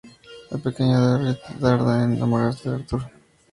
La 0.49 0.57
pequeña 0.57 0.99
Dorrit 0.99 1.37
no 1.51 1.59
tarda 1.59 2.03
en 2.05 2.13
enamorarse 2.13 2.69
de 2.71 2.75
Arthur. 2.77 3.01